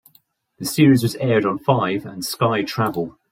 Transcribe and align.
The 0.57 0.65
series 0.65 1.03
was 1.03 1.13
aired 1.17 1.45
on 1.45 1.59
Five 1.59 2.07
and 2.07 2.25
Sky 2.25 2.63
Travel. 2.63 3.19